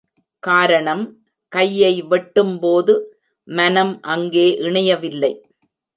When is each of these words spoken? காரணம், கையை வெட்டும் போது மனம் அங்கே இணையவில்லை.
காரணம், 0.43 1.03
கையை 1.51 2.01
வெட்டும் 2.01 2.59
போது 2.59 2.93
மனம் 3.47 3.93
அங்கே 4.01 4.47
இணையவில்லை. 4.59 5.33